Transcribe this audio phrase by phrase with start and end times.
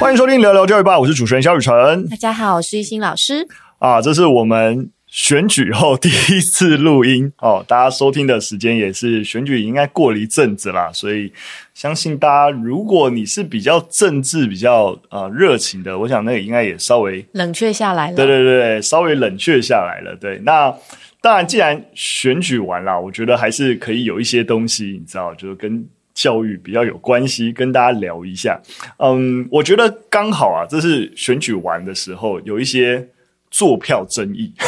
[0.00, 2.08] 欢迎收听聊聊教育吧，我是主持人肖雨辰。
[2.08, 3.46] 大家好，我是玉兴老师。
[3.80, 7.62] 啊，这是我们选举后第一次录音哦。
[7.68, 11.30] 大家收听的时间也是选举应该过了一阵子啦，所以
[11.74, 18.16] 相信大家，如果你是比较政治比较呃热情的，我想那个应该也稍微冷却下来了。
[18.16, 20.16] 对对对，稍微冷却下来了。
[20.16, 20.74] 对，那
[21.20, 25.86] 当然，既然选举完了，我觉得还是可以有一些东西，你知道，就是跟。
[26.20, 28.60] 教育比较有关系，跟大家聊一下。
[28.98, 33.08] 嗯，我觉得刚好啊，这是选举完的时候，有一些
[33.50, 34.52] 坐票争议。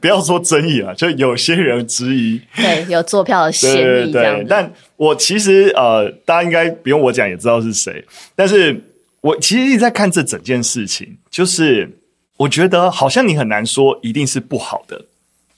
[0.00, 4.12] 不要说争议啊，就有些人质疑，对，有坐票的嫌疑。
[4.12, 8.04] 对，对，但我其实呃，大家应该不用我讲也知道是谁。
[8.36, 8.78] 但是
[9.22, 11.90] 我其实一直在看这整件事情，就是
[12.36, 15.06] 我觉得好像你很难说一定是不好的。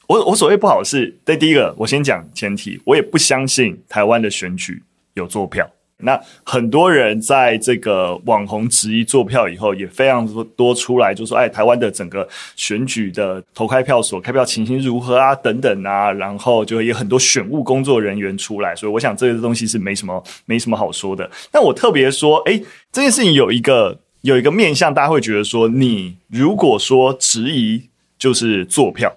[0.06, 4.82] 我我所谓不好是，对，第一个，我先讲前提，我也不相信台湾的选举
[5.14, 5.68] 有作票。
[5.96, 15.34] 那很多人在这个网红质疑作票以后，也非常多出来就说，哎，台湾的整个选举的投开票所开票情形如何啊？
[15.36, 21.30] 等等啊，然后就有很多选务工作人员出来，所以我想这个东西是没什么没什么好说的。
[21.50, 22.60] 但我特别说，哎，
[22.92, 27.80] 这件事情有一个有一个面向，大家会觉得说，你如果说质疑
[28.18, 29.10] 就是作票。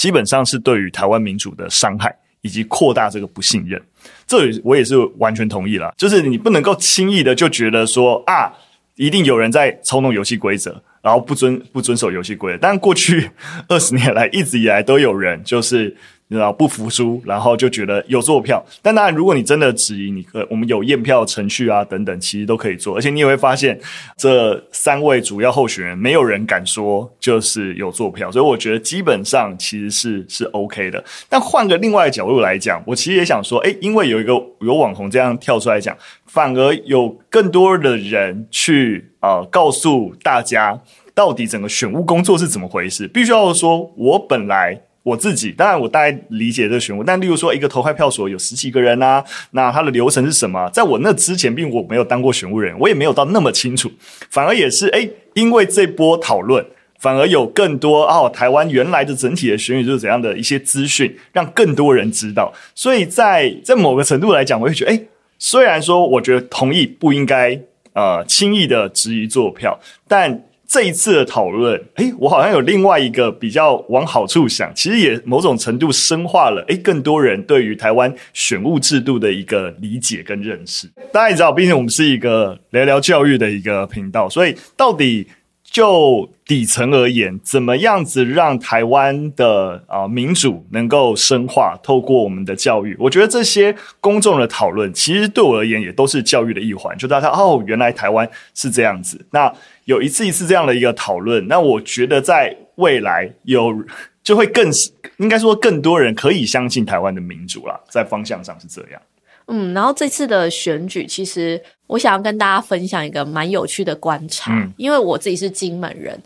[0.00, 3.78] 基本上是对于台湾民主的伤害，以及扩大这个不信任，
[4.26, 5.92] 这我也是完全同意了。
[5.98, 8.50] 就是你不能够轻易的就觉得说啊，
[8.96, 12.58] 一定有人在操弄游戏规则，然后不遵不遵守游戏规则。
[12.62, 13.30] 但过去
[13.68, 15.94] 二十年来，一直以来都有人就是。
[16.38, 18.64] 然后不服输，然后就觉得有作票。
[18.80, 22.96] 但当然，如果你真的质疑，你可我们有验票程序啊等等，其实都可以做。
[22.96, 23.78] 而且你也会发现，
[24.16, 31.02] 这三位主要候选人没有人敢说就是有作票，所以我觉得基本上其实是是 OK 的。
[31.28, 40.80] 但换个另外角度来讲，我其实也想说，诶，因为有一个有网红这样跳出来讲，反而有更多的人去啊、告诉大家，
[41.12, 43.08] 到底整个选务工作是怎么回事。
[43.08, 44.80] 必须要说，我本来。
[45.02, 50.68] 我自己当然，我大概理解这个选务，但例如说，一个投开票所有十几个人啊，那它的流程是什么？
[50.70, 53.90] 在我那之前，并我没有当过选务人，我也没有到那么清楚。
[54.28, 56.64] 反而也是，诶，因为这波讨论，
[56.98, 62.52] 反而有更多哦，台湾原来的整体的选举就是怎样的一些资讯，让更多人知道。
[62.74, 67.58] 所以在在某个程度来讲，我会觉得，诶，虽然说我觉得同意不应该
[67.94, 70.44] 呃轻易的质疑作票，但。
[70.70, 80.88] 这一次的讨论，诶，我好像有另外一个比较往好处想，其实也某种程度深化了，诶，更多人对于台湾选务制度的一个理解跟认识。
[81.12, 85.26] 大家也知道，毕竟我们是一个聊聊教育的一个频道，所以到底。
[85.72, 91.78] 就底层而言，怎么样子让台湾的啊、民主能够深化？
[91.80, 96.98] 透过我们的教育，我觉得这些公众的讨论，其实对我而言也都是教育的一环。
[96.98, 99.24] 就大家哦，原来台湾是这样子。
[99.30, 99.52] 那
[99.90, 103.74] 有一次一次这样的一个讨论，那我觉得在未来有
[104.22, 104.70] 就会更
[105.18, 109.02] 应该说更多人可以相信台湾的民主啦，在方向上是这样。
[109.48, 116.16] 嗯，然后这次的选举，其实我想要跟大家分享一个蛮有趣的观察，嗯，因为我自己是金门人，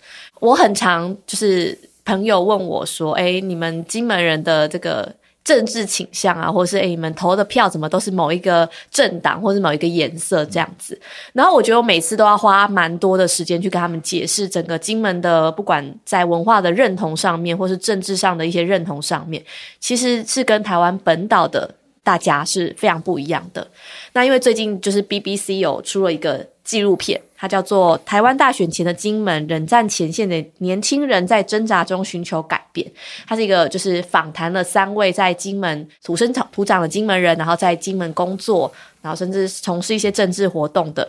[0.41, 5.10] 我很常就是朋友问我说：“哎，你们金门人的这个
[5.44, 10.99] 政治倾向啊，或是哎，你们投的票怎么都是某一个政党或是某一个颜色这样子？”
[11.32, 19.44] 然后我觉得我每次都要花蛮多的时间去跟他们解释整个金门的，不管在文化的认同上面，或是政治上的一些认同上面，
[19.78, 21.71] 其实是跟台湾本岛的。
[22.05, 23.66] 大家是非常不一样的。
[24.12, 32.86] 那因为最近就是 BBC 有出了一个纪录片，它叫做《台湾大选前的金门：冷战前线的年轻人在挣扎中寻求改变》。
[33.26, 41.08] 它是一个就是访谈了三位在金门土生土长的金门人，然后在金门工作，然后甚至从事一些政治活动的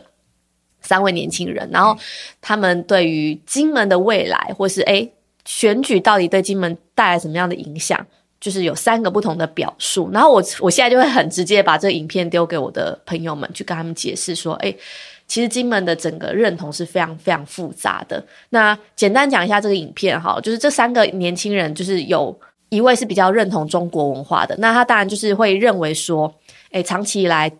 [0.81, 1.67] 三位年轻人。
[1.71, 1.97] 然后
[2.41, 5.09] 他们对于金门的未来，或是诶
[5.45, 8.05] 选举到底对金门带来什么样的影响？
[8.41, 14.77] 就是有三个不同的表述，然后我我现在就会很直接把这个影片丢给我的朋友们，去跟他们解释说，诶，
[15.27, 18.23] 其实金门的整个认同是非常非常复杂的。
[18.49, 22.37] 那简单讲一下这个影片哈，就是这三个年轻人，就是有
[22.69, 26.33] 一位是比较认同中国文化的，那他当然就是会认为说，
[26.71, 27.51] 诶，长期以来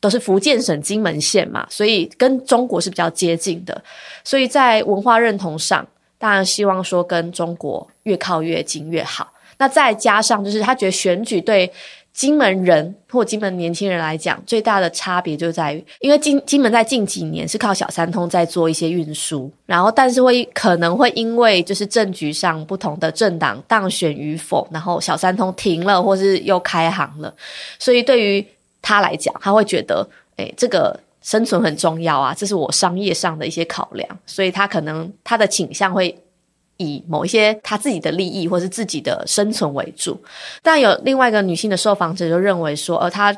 [0.00, 3.82] 都是福建省金门县嘛，所以跟中国是比较接近的，
[4.22, 5.86] 所以在文化认同上，
[6.18, 9.32] 当然希望说跟中国越靠越近越好。
[9.56, 11.72] 那再加上，就是他觉得选举对
[12.14, 27.34] 金门人或金门年轻人来讲，最大的差别就在于，因为金金门在近几年是靠小三通在做一些运输，然后但是会可能会因为就是政局上不同的政党当选与否，然后小三通停了或是又开行了，
[27.80, 28.46] 所以对于
[28.80, 36.16] 他来讲，他会觉得，诶，这个生存很重要啊，这是我商业上的一些考量，所以他可能他的倾向会
[36.76, 40.20] 以某一些他自己的利益或是自己的生存为主。
[40.62, 43.36] 但有另外一个女性的受访者就认为说，呃，她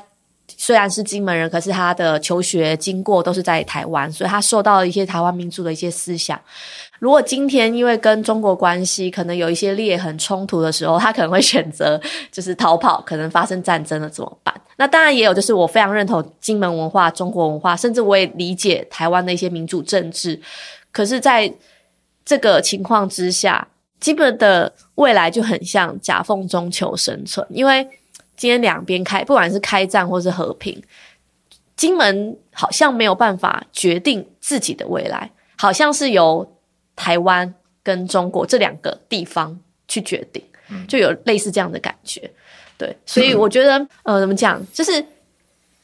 [0.56, 6.40] 虽然是金门人，可是她的求学经过都是在台湾，所以她受到了一些台湾民主的一些思想。
[6.98, 12.00] 如果今天因为跟中国关系可能有一些裂痕冲突的时候，他可能会选择
[12.32, 14.54] 就是逃跑，可能发生战争了怎么办？
[14.78, 20.40] 那当然也有，就是我非常认同金门文化、中国文化，甚至我也理解台湾的一些民主政治。
[20.90, 21.52] 可是，在
[22.26, 23.66] 这个情况之下，
[23.98, 27.88] 基本的未来就很像夹缝中求生存，因为
[28.36, 30.82] 今天两边开，不管是开战或是和平，
[31.74, 36.46] 金门好像没有办法决定自己的未来，好像是由。
[36.98, 39.54] 台湾跟中国这两个地方
[39.86, 40.42] 去决定，
[40.88, 42.30] 就有类似这样的感觉，
[42.78, 45.04] 对，所以我觉得，呃，怎么讲，就是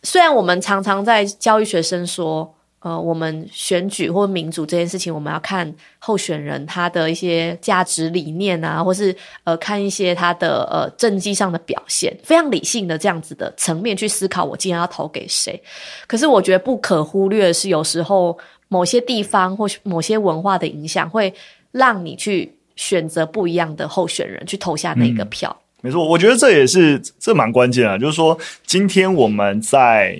[0.03, 2.51] 虽然我们常常在教育学生说，
[2.83, 9.15] 呃，我们选举或民主这件事情，我们要看候选人他的一些价值理念啊，或是
[9.45, 15.61] 呃，看一些他的呃政绩上的表现，非常理性的这样子的层面去思考，我今天要投给谁。
[16.07, 18.39] 可是我觉得不可忽略的是，有时候。
[18.69, 21.31] 某些地方或某些文化的影响，会
[21.73, 25.55] 让你去选择不一样的候选人，去投下那个票。
[25.83, 27.99] 嗯，没错，我觉得这也是这蛮关键啊。
[27.99, 30.19] 就是说，今天我们在，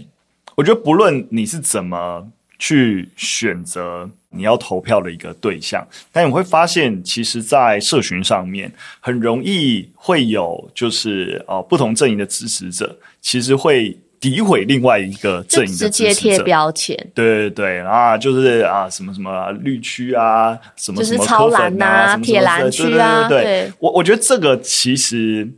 [0.55, 2.29] 我觉得不论你是怎么
[2.63, 13.99] 去选择你要投票的一个对象，但你会发现，其实，在社群上面很容易会有，就是呃不同阵营的支持者，其实会。
[14.23, 23.45] 诋毁另外一个阵营的支持者，直接贴标签，对对对啊，就是啊，什么什么绿区啊，什么什么超蓝啊，铁蓝区啊，对对。
[23.45, 25.51] 对，我我觉得这个其实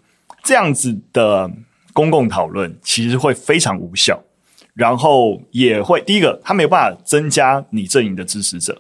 [0.43, 1.51] 这样子的
[1.93, 4.19] 公共讨论其实会非常无效，
[4.75, 8.75] 然后也会第一个，它没有办法增加你阵营的支持者；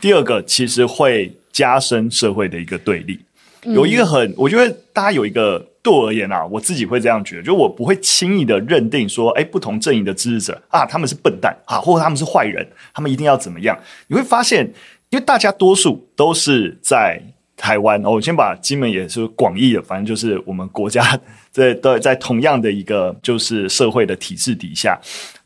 [0.00, 3.20] 第二个，其实会加深社会的一个对立。
[3.64, 5.66] 有一个很，我觉得大家有一个。
[5.82, 13.74] 对我而言啊，我自己会这样觉得，就我不会轻易的认定说，哎，不同阵营的支持者啊，他们是笨蛋啊，或者他们是坏人，他们一定要怎么样？
[14.06, 14.70] 你会发现，
[15.08, 17.18] 因为大家多数都是在
[17.56, 21.18] 台湾，哦，我先把金门也是广义的，反正就是我们国家
[21.50, 25.00] 在在在同样的一个就是社会的体制底下，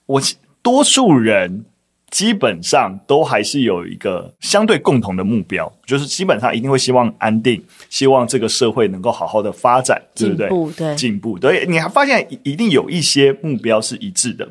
[0.07, 0.21] 我
[0.63, 1.65] 多数人。
[2.11, 7.61] 基本上都还是有一个相对共同的目标，就是基本上一定会希望安定，
[7.91, 10.47] 希望这个社会能够好好的发展，对不对？
[10.47, 11.37] 进步，对，进步。
[11.37, 14.49] 对，你还发现一定有一些目标是一致的。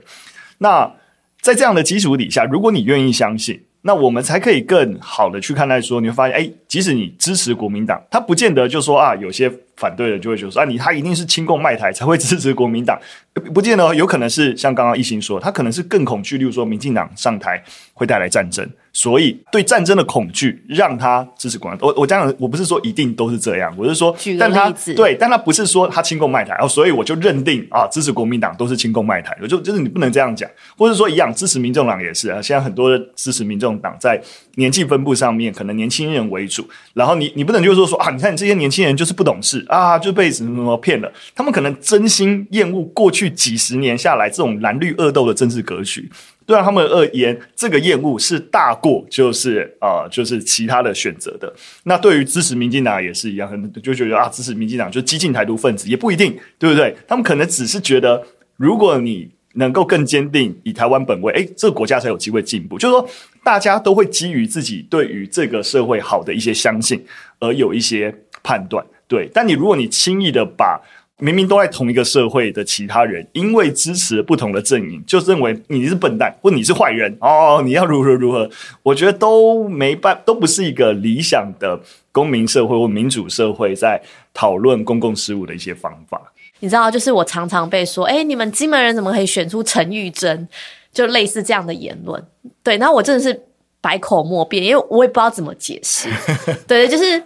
[0.57, 0.91] 那
[1.39, 3.63] 在这样的基础底下，如果你愿意相信。
[3.85, 12.99] 那我们才可以更好的去看待说，你会发现，哎，即使你支持国民党，他不见得就说啊，有些反对的就会觉得说啊，你他一定是亲共卖台才会支持国民党，
[13.53, 18.67] 不见得，有可能是像刚刚一心说，他可能是更恐惧，例如说民进党上台会带来战争。
[18.95, 21.89] 所以，对战争的恐惧让他支持国民党。
[21.89, 29.35] 我我这样，我不是说一定都是这样，我是说，但他对，但他不是说他亲共卖台哦，所以我就认定啊，支持国民党都是亲共卖台。
[29.41, 30.47] 我就就是你不能这样讲，
[30.77, 32.39] 或者说一样支持民众党也是啊。
[32.39, 34.21] 现在很多的支持民众党在
[34.57, 36.69] 年纪分布上面，可能年轻人为主。
[36.93, 41.11] 然后你你不能就是说说啊，你看你这些年轻人就是不懂事啊，就被什么什么骗了。
[41.35, 46.09] 他们可能真心厌恶过去几十年下来这种蓝绿恶斗的政治格局。
[46.45, 51.53] 对啊，他们而言，这个厌恶是大过就是、呃，就是其他的选择的。
[51.83, 56.93] 那对于支持民进党也是一样，很就觉得啊，支持民进党就激进台独分子，也不一定，对不对？
[57.07, 58.21] 他们可能只是觉得，
[58.57, 62.77] 如果你能够更坚定以台湾本位，诶，这个国家才有机会进步。
[62.77, 63.09] 就是说，
[63.41, 67.01] 大家都会基于自己对于这个社会好的一些相信，
[67.39, 68.85] 而有一些判断。
[69.13, 70.81] 对，但你如果你轻易的把
[71.19, 78.49] 明明都在同一个社会的其他人，因为支持不同的阵营，就认为你是笨蛋或你是坏人哦，你要如何如何？
[78.81, 81.79] 我觉得都没办，都不是一个理想的
[82.11, 84.01] 公民社会或民主社会在
[84.33, 86.19] 讨论公共事务的一些方法。
[86.61, 90.47] 你知道，就是我常常被说，哎，你们金门人怎么可以选出陈玉珍？
[90.91, 92.23] 就类似这样的言论。
[92.63, 93.39] 对，然后我真的是
[93.79, 96.09] 百口莫辩，因为我也不知道怎么解释。
[96.67, 97.21] 对，就是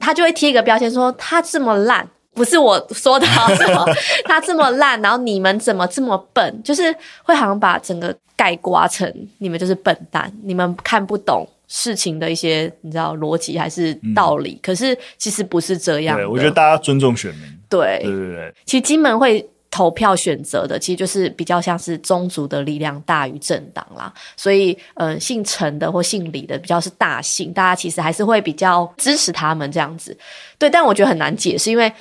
[0.00, 2.08] 他就会贴一个标签说他这么烂。
[2.32, 3.84] 不是我说的，什么
[4.24, 6.62] 他这么烂，然后你们怎么这么笨？
[6.62, 14.52] 就是会好像把整个盖刮成你们就是笨蛋，你们看不懂事情的一些你知道逻辑还是道理。
[14.52, 16.22] 嗯、可是其实不是这样的。
[16.22, 17.42] 对，我觉得大家尊重选民。
[17.68, 18.54] 对对对对。
[18.64, 24.12] 其实金门会投票选择的，其实就是比较像是宗族的力量大于政党啦。
[24.36, 30.16] 所以，嗯、呃，姓陈的或姓李的比较是大姓，大家其实还是会比较支持他们这样子。
[30.58, 31.92] 对，但我觉得很难解释，因为。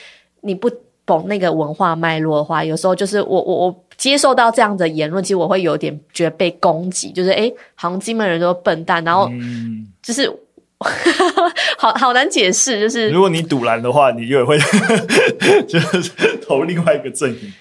[0.41, 0.71] 你不
[1.05, 9.29] 懂那个文化脉络的话，有时候就是我我我接受到这样的言论，其实我会有点觉得被攻击，就是诶，好像金门人都笨蛋，然后
[10.01, 10.25] 就是。
[10.27, 10.37] 嗯
[11.77, 14.57] 好好难解释，就是如果你赌烂的话，你就会
[15.67, 17.53] 就是投另外一个阵营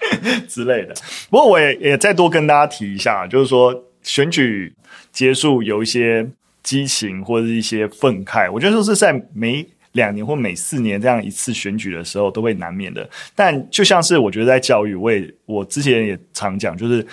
[0.47, 0.93] 之类的。
[1.29, 4.73] 不过我也也再多跟大家提一下，就是说选举
[5.11, 6.25] 结束有一些
[6.63, 13.07] 激情或者是一些愤慨，我觉得说是在每两年或每四年这样一次选举的时候都会难免的。
[13.35, 17.05] 但就像是我觉得在教育，我也我之前也常讲，就是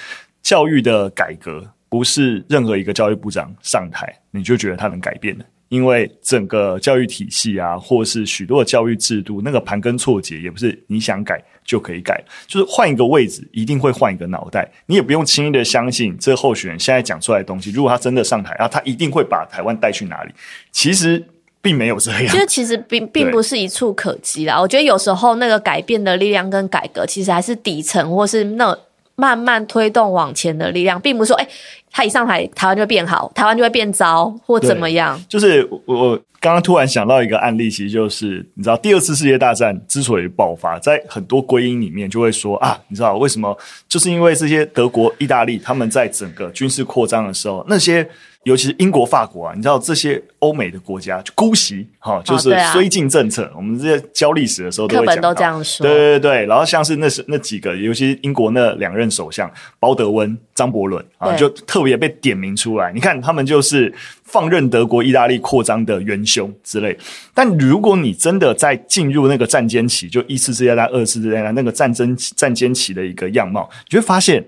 [0.42, 5.44] 教育的改革不是任何一个教育部长上台你就觉得他能改变的。
[5.68, 12.22] 因为整个教育体系啊，或是许多的教育制度，那个盘根错节，也不是你想改就可以改。
[12.46, 14.70] 就是换一个位置，一定会换一个脑袋。
[14.86, 17.70] 你也不用轻易的相信这候选人现在讲出来的东西。
[17.72, 20.32] 如果他真的上台啊，他一定会把台湾带去哪里？
[20.70, 21.24] 其实
[21.60, 22.28] 并没有这样。
[22.28, 24.60] 就 其实并并不是一蹴可及啦。
[24.60, 28.78] 我觉得有时候那个改变的力量跟改革，其实还是底层或是那
[29.16, 31.48] 慢慢推动往前的力量，并不是说哎。
[31.92, 35.18] 他一上台，台湾就会变好，台湾就会变糟，或怎么样？
[35.30, 43.56] 就是我刚刚突然想到一个案例，其实就是你知道，第二次世界大战之所以爆发，在很多归因里面就会说啊，你知道为什么？
[43.88, 48.06] 就是因为这些德国、意大利他们在整个军事扩张的时候，那些。
[48.46, 53.42] 尤其是英国、法国啊，你知道这些欧美的国家就姑息哈，就是绥靖政策。
[53.46, 55.84] 哦啊、我们这些教历史的时候都会讲到，课本都这样说。
[55.84, 59.50] 对对对，然后像是那是那几个，尤其是英国那两任首相
[59.80, 62.92] 鲍德温、张伯伦啊，就特别被点名出来。
[62.92, 66.96] 你看他们就是放任德国、意大利扩张的元凶之类。
[67.34, 74.44] 但如果你真的在进入那个战间期，就一次世界大战、二次世界大战那个战争战间期的一个样貌，你就会发现。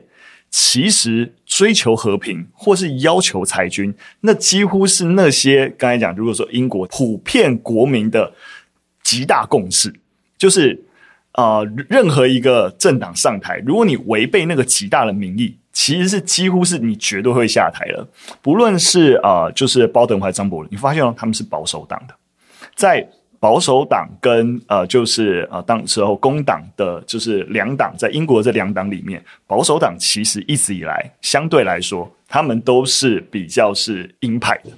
[0.50, 8.32] 其实追求和平或是要求裁军，那几乎是那些刚才讲，如果说英国普遍国民的
[9.02, 9.92] 极大共识，
[10.36, 10.78] 就是
[11.32, 18.06] 啊、任何一个政党上台，如果你违背那个极大的民意，其实是几乎是你绝对会下台了。
[18.42, 22.14] 不论是啊、就是鲍德还是张伯伦，你发现哦，他们是保守党的，
[22.76, 23.08] 在。
[23.40, 34.70] 保守党跟呃，就是呃，当时候工党的就是两党，在英国这两党里面，保守党其实一直以来相对来说，他们都是比较是鹰派的。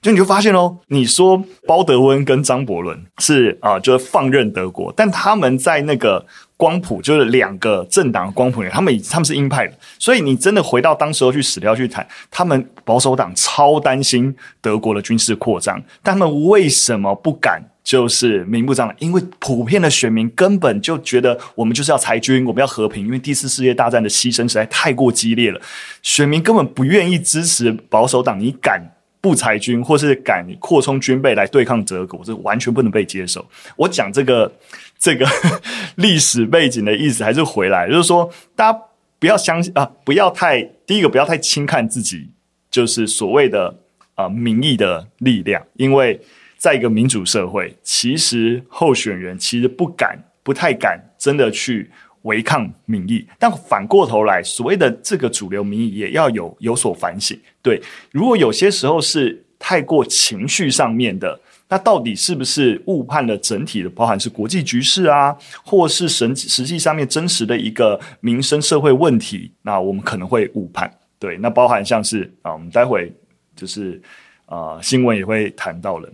[0.00, 6.24] 就你就发现哦，你说鲍德温跟张伯伦是啊、就是放任德国，但他们在那个
[6.56, 9.74] 光谱，就是两个政党光谱里，他们他们是鹰派的。
[9.98, 17.62] 所以你真的回到当时候去史料去谈，他们保守党超担心德国的军事扩张，但他们为什么不敢？
[17.86, 25.60] 就是明目张胆，因为普遍的选民根本就觉得我们就是要裁军，我们要和平，因为第四世界大战的牺牲实在太过激烈了，
[26.02, 28.40] 选民根本不愿意支持保守党。
[28.40, 28.82] 你敢
[29.26, 33.44] 不裁军，或是敢扩充军备来对抗德国，这完全不能被接受。
[33.74, 34.52] 我讲这个
[34.96, 35.26] 这个
[35.96, 38.80] 历史背景的意思，还是回来，就是说大家
[39.18, 42.30] 不要相信啊，不要太第一个不要太轻看自己，
[42.70, 43.74] 就是所谓的
[44.14, 46.20] 啊民意的力量，因为。
[46.58, 51.90] 在一个民主社会，其实候选人其实不敢、不太敢真的去
[52.26, 53.26] 违抗民意。
[53.38, 57.36] 但反过头来，所谓的这个主流民意也要有有所反省。
[57.62, 57.80] 对，
[58.12, 69.50] 如果有些时候是太过情绪上面的，那到底是不是误判了整体的，包含是国际局势啊，或是实实际上面真实的一个民生社会问题？
[69.62, 70.92] 那我们可能会误判。
[71.18, 73.12] 对，那包含像是啊，我们待会
[73.56, 74.00] 就是
[74.44, 76.08] 啊，新闻也会谈到了。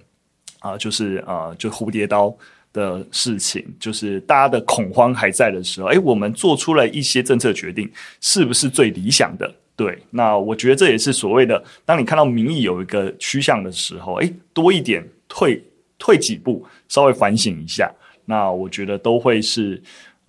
[0.61, 2.33] 啊，就是啊，就蝴蝶刀
[2.73, 9.55] 的事情，就是大家的恐慌还在的时候，诶，我们做出了一些政策决定，是不是最理想的？
[9.75, 15.63] 对，那我觉得这也是所谓的，当你看到民意有一个趋向的时候，诶，多一点退
[15.99, 17.91] 退几步，稍微反省一下，
[18.25, 19.83] 那我觉得都会是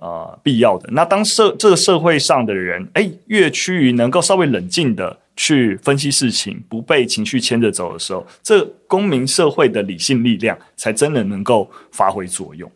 [0.04, 0.90] 呃必要的。
[0.92, 5.18] 那当社这个社会上的人，诶，越趋于能够稍微冷静的。
[5.36, 12.72] 去分析事情，不被情绪牵着走的时候，这公民社会的理性力量才真的能够发挥作用。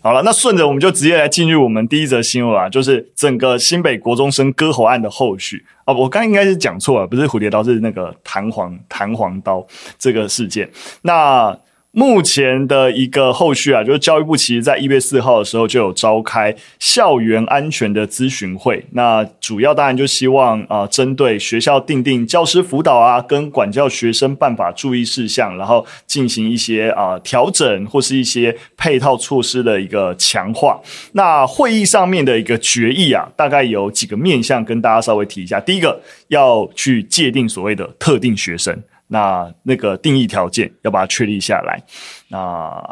[0.00, 5.92] 好了，那顺着我们就直接来进入我们第一则新闻啊，就是整个新北国中生割喉案的后续啊。
[5.92, 9.66] 我刚应该是讲错了，不是蝴蝶刀，是那个弹簧弹簧刀
[9.98, 10.70] 这个事件。
[11.02, 11.54] 那
[11.92, 18.84] 目前的一个后续啊，就是教育部其实在一月四号的时候就有召开校园安全的咨询会。
[18.92, 30.80] 那主要当然就希望啊，针对学校定定教师辅导啊，跟管教学生办法注意事项，然后进行一些啊调整或是一些配套措施的一个强化。
[31.14, 35.58] 那会议上面的一个决议啊，大概有几个面向跟大家稍微提一下。
[35.58, 38.80] 第一个要去界定所谓的特定学生。
[39.10, 41.80] 那那个定义条件要把它确立下来。
[42.28, 42.38] 那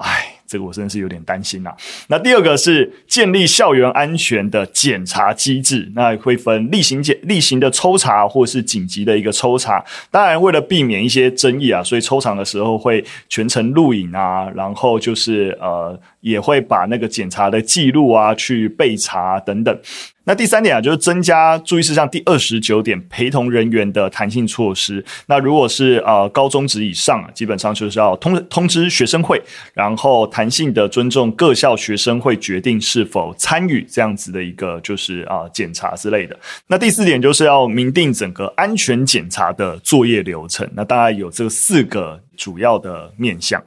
[0.01, 1.71] 唉，这个我真的是有点担心呐、
[2.09, 9.85] 那第二个是建立校园安全的检查机制，那会分例行检、例行的抽查，或是紧急的一个抽查。
[10.11, 19.79] 当然，为了避免一些争议啊，所以抽查的时候会全程录影啊，然后就是呃，也会把那个检查的记录啊去备查等等。
[20.25, 25.03] 那第三点啊，就是增加注意事项第二十九点，陪同人员的弹性措施。
[25.27, 36.39] 那如果是呃高中职以上啊，基本上就是要通通知学生会，然后弹性的尊重各校学生会决定是否参与这样子的一个就是啊检查之类的。
[36.67, 40.69] 那第四点就是要明定整个安全检查的作业流程。
[40.75, 43.63] 那大概有这四个主要的面向。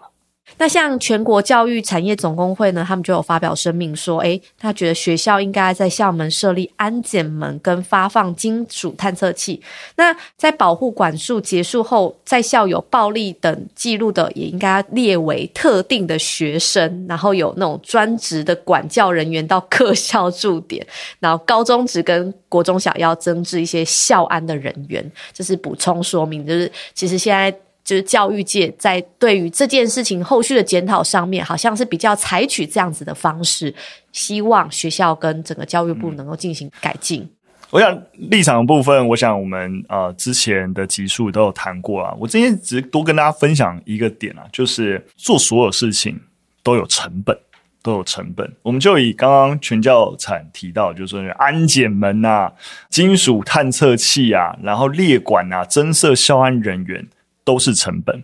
[0.61, 9.59] 那像全国教育产业总工会呢，他们就有发表声明说，诶，他觉得学校应该在校门设立安检门跟发放金属探测器。
[9.95, 20.85] 那在保护管束结束后，在校有暴力等记录的，也应该列为特定的学生，然后有那种专职的管教人员到各校驻点，
[21.19, 25.11] 然后高中职跟国中小要增置一些校安的人员。
[25.33, 27.51] 这是补充说明，就是其实现在。
[27.83, 33.73] 就是教育界在对于这件事情后续的检讨上面，好像是比较采取这样子的方式，
[34.11, 37.27] 希望学校跟整个教育部能够进行改进。
[37.71, 42.13] 我想立场的部分，我想我们呃之前的集数都有谈过啊。
[42.19, 46.19] 我今天只是多跟大家分享一个点啊，就是做所有事情
[46.63, 47.37] 都有成本，
[47.81, 48.51] 都有成本。
[48.61, 52.51] 我们就以刚刚全教产提到，就是说安检门啊、
[52.89, 57.07] 金属探测器啊，然后列管啊、增设校安人员。
[57.43, 58.23] 都是成本。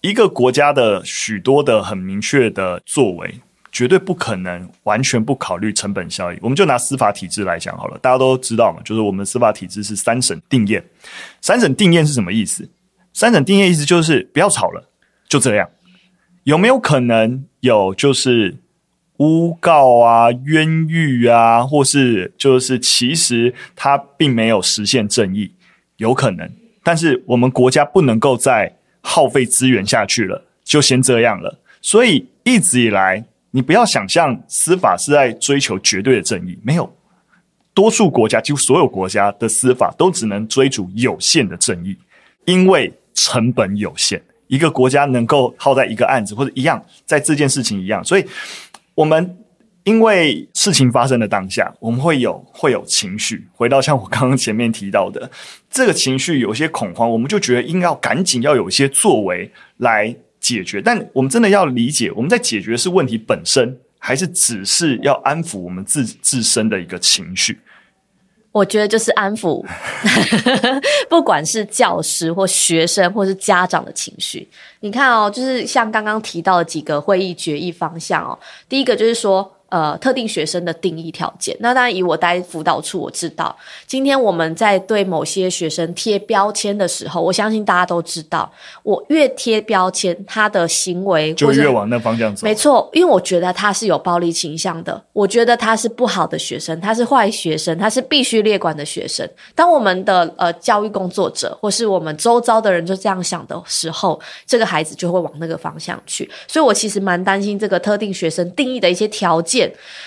[0.00, 3.34] 一个国家的许多的很明确的作为，
[3.70, 6.38] 绝对不可能完全不考虑成本效益。
[6.40, 10.84] 我们就拿司法体制来讲好了，大家都知道嘛，就是我们司法体制是三审定验。
[11.40, 12.68] 三审定验是什么意思？
[13.12, 14.88] 三审定验意思就是不要吵了，
[15.28, 15.68] 就这样。
[16.44, 18.56] 有没有可能有就是
[19.18, 25.54] 诬告啊、冤狱啊，或是就是其实他并没有实现正义？
[25.98, 26.50] 有可能。
[26.82, 31.58] 但是我们国家不能够再耗费资源下去了，就先这样了。
[31.82, 36.90] 所以一直以来，你不要想象司法是在追求绝对的正义，没有。
[37.74, 41.96] 多数国家，几乎所有国家的司法都只能追逐有限的正义，
[42.44, 44.20] 因为成本有限。
[44.48, 48.24] 一个国家能够耗在一个案子或者一样，在这件事情一样，所以
[48.94, 49.36] 我们。
[49.84, 53.48] 因为事情发生的当下，我们会有会有情绪。
[53.54, 55.28] 回到像我刚刚前面提到的，
[55.70, 60.82] 这个情绪有些恐慌，我们就觉得应该要赶紧要有一些作为来解决。
[60.82, 67.58] 但我们真的要理解，我们在解决是问题本身，还是只是要安抚我们自自身的一个情绪？
[68.52, 69.64] 我觉得就是安抚，
[71.08, 74.46] 不管是教师或学生或是家长的情绪。
[74.80, 78.38] 你看哦，就是像刚刚提到的几个会议决议方向哦，
[78.68, 79.50] 第一个就是说。
[79.70, 81.56] 呃，特定学生的定义条件。
[81.60, 83.56] 那当然，以我待辅导处，我知道，
[83.86, 88.50] 今天我们在对某些学生贴标签的时候，我相信大家都知道，
[88.82, 92.44] 我越贴标签，他的行为就越往那方向走。
[92.44, 99.24] 没错，因为我觉得他是有暴力倾向的，我觉得他是不好的学生，他是坏学生，他是必须列管的学生。
[99.54, 106.28] 当我们的呃教育工作者或是我们周遭的人就这样想的时候，这个孩子就会往那个方向去。
[106.48, 109.59] 所以我其实蛮担心这个特定学生定义的一些条件。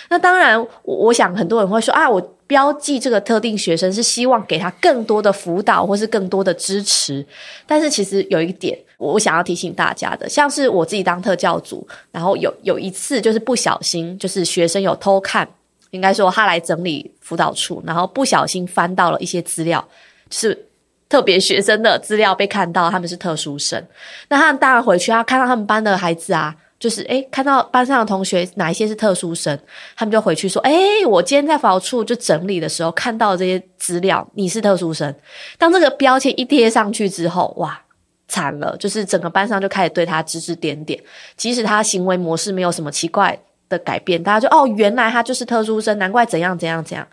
[0.10, 7.26] 那当然，我我想很多人会说啊，我标记这个特定学生是希望给他更多的辅导或是更多的支持。
[7.66, 15.48] 但是其实有一点，我想要提醒大家的，像是我自己当特教组，然后有有一次就是不小心，就是学生有偷看，
[15.90, 19.84] 应该说他来整理辅导处，然后不小心翻到了一些资料，
[20.30, 20.68] 是
[21.10, 23.84] 特别学生的资料被看到，他们是特殊生。
[24.30, 26.56] 那他们当然回去，他看到他们班的孩子啊。
[26.84, 29.58] 就是诶，看到班上的同学哪一些是特殊生，
[29.96, 35.16] 他们就回去说：“诶，我今天在辅导处就整理的时候看到这些资料，你是特殊生。”
[35.58, 37.82] 当这个标签一贴上去之后，哇，
[38.28, 38.76] 惨了！
[38.76, 41.02] 就是整个班上就开始对他指指点点，
[41.38, 47.08] 即使他行为模式没有什么奇怪的改变，大家就哦，原来他就是特殊生，难怪怎样怎样怎样。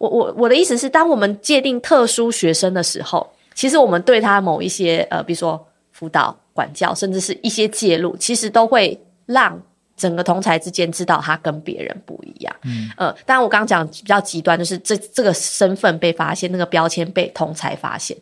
[0.00, 9.00] 我我我的意思是，当我们界定特殊学生的时候，其实我们对他某一些呃，比如说辅导、管教，甚至是一些介入，其实都会。
[9.32, 9.60] 让
[9.96, 12.54] 整个同才之间知道他跟别人不一样。
[12.62, 18.16] 嗯，呃，当然我刚刚讲比较极端，就是这这个身份被发现，那个标签被同才发现。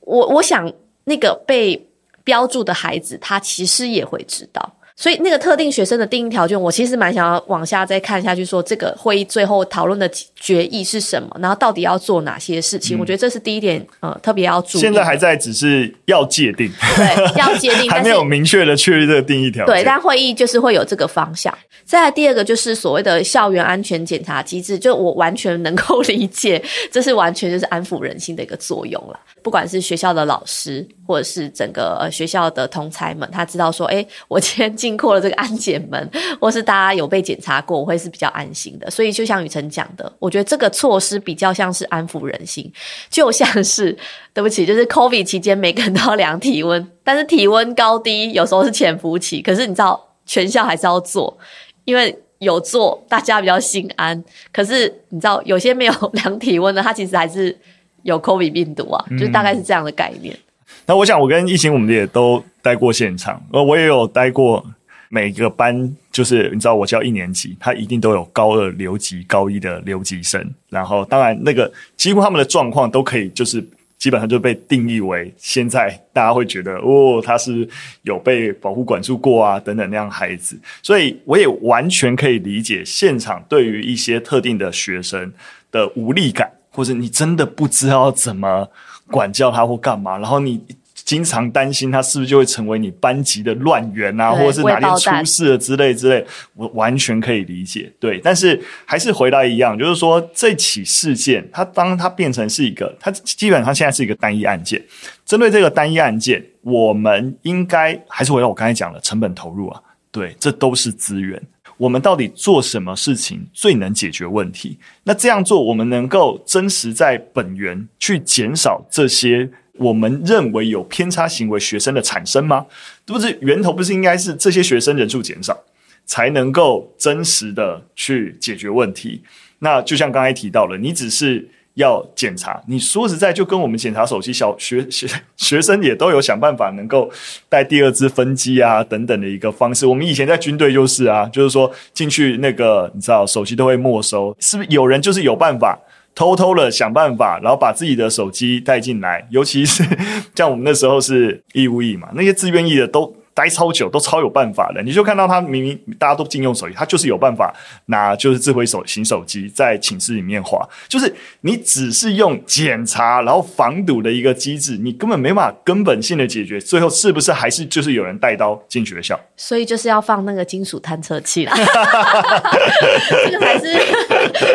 [0.00, 0.72] 我我想
[1.04, 1.88] 那个被
[2.24, 4.74] 标注的孩子，他其实也会知道。
[5.00, 12.96] 所以那个特定学生的定义条件，我其实蛮想要往下再看下去，说这个会议最后讨论的决议是什么，然后到底要做哪些事情？
[12.96, 14.80] 嗯、我觉得这是第一点，呃，特别要注意。
[14.80, 19.72] 现在还在只是要界定，对， 要界定， 还没有明确的确立这个定义条件。
[19.72, 21.56] 对，但会议就是会有这个方向。
[21.84, 29.18] 再来第二个就是所谓的校园安全检查机制，就我完全能够理解，这是完全就是安抚人心的一个作用了。
[29.42, 38.90] 不管是学校的老师，或者是整个呃学校的同才们，他知道说，哎，我今天经过了这个安检门， 或是大家有被检查过，我会是比较安心的。
[38.90, 42.70] 所以就像雨辰讲的，我觉得这个措施比较像是安抚人心，
[43.08, 43.96] 就像是
[44.34, 51.36] 对不起，就是 COVID 期间每个人都要量体温， 但是体温高低有时候是潜伏期，可是你知道全校还是要做，
[51.84, 54.24] 因为有做大家比较心安。
[54.52, 57.56] 可是你知道有些没有量体温的，他其实还是。
[58.04, 60.32] 有 COVID 病毒啊，就大概是这样的概念。
[60.32, 64.64] 嗯、那我想，我跟疫情我们也都待过现场，而我也有待过
[65.08, 70.42] 每个班，就是你知道，我教一年级，他一定都有高二留级、高一的留级生。
[70.68, 73.66] 然后，当然那个几乎他们的状况都可以，就是
[73.96, 77.68] 基本上就被定义为现在大家会觉得哦，他是
[78.02, 80.58] 有被保护管束过啊等等那样孩子。
[80.82, 85.32] 所以，我也完全可以理解现场对于一些特定的学生
[85.70, 86.50] 的无力感。
[86.70, 88.68] 或者你真的不知道怎么
[89.10, 90.62] 管教他或干嘛，然后你
[91.08, 96.22] 经常担心他是不是就会成为你班级的乱源啊，或者是哪天出事了之类之类，
[96.54, 97.90] 我完全可以理解。
[97.98, 104.84] 对，但是还是回来一样，就是说这起事件，它当它变成是一个，它基本上现在是一个单一案件。
[105.24, 109.80] 针对这个单一案件，我们应该还是回到我刚才讲的成本投入啊，
[110.12, 111.42] 对，这都是资源。
[111.78, 114.78] 我们到底做什么事情最能解决问题？
[115.04, 122.66] 那这样做，我们能够真实在本源去减少这些我们认为有偏差行为学生的产生吗？
[123.06, 125.58] 不是源头，不是应该是这些学生人数减少，
[126.04, 129.22] 才能够真实的去解决问题？
[129.60, 131.48] 那就像刚才提到了，你只是。
[131.74, 137.08] 要检查，你说实在，就跟我们检查手机，小学学学生也都有想办法能够
[137.48, 139.86] 带第二支分机啊等等的一个方式。
[139.86, 145.78] 我们以前在军队就是啊，就是说进去那个你知道手机都会没收，是不是有人就是有办法
[146.18, 149.24] 偷偷的想办法，然后把自己的手机带进来？
[149.30, 149.84] 尤其是
[150.34, 153.14] 像我们那时候是义务役嘛，那些自愿役的都。
[153.38, 157.54] 待超久都超有办法的，你就看到他明明大家都禁用手机，他就是有办法
[157.86, 160.58] 拿就是智慧手型手机在寝室里面滑。
[160.88, 166.60] 就是你只是用检查然后防堵的一个机制，你根本没办法根本性的解决。
[166.60, 169.16] 最后是不是还是就是有人带刀进学校？
[169.36, 171.52] 所以就是要放那个金属探测器啦，
[173.24, 173.78] 这个才是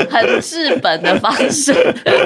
[0.10, 1.72] 很治本的方式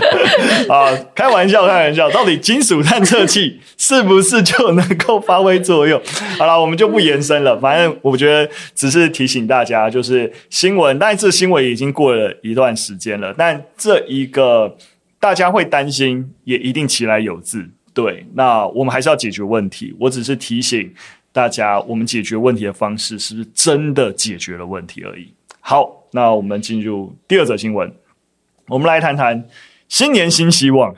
[0.67, 0.89] 啊！
[1.13, 6.01] 开玩笑，开玩笑，到底金属探测器是不是就能够发挥作用？
[6.39, 7.59] 好了，我们就不延伸了。
[7.59, 13.31] 反正我觉得只是提醒大家，就是新闻，但是这新闻已经过了一段时间了。
[13.37, 14.75] 但这一个
[15.19, 17.69] 大家会担心，也一定其来有自。
[17.93, 19.95] 对，那我们还是要解决问题。
[19.99, 20.91] 我只是提醒
[21.31, 25.31] 大家，我们解决问题的方式是不是真的解决了问题而已。
[25.59, 27.93] 好，那我们进入第二则新闻，
[28.67, 29.45] 我们来谈谈。
[29.87, 30.93] 新年新希望，